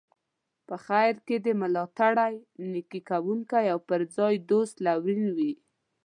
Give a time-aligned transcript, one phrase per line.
[0.67, 2.35] په خیر کې دي ملاتړی،
[2.71, 5.53] نیکي کوونکی او پر خپل دوست لورین وي.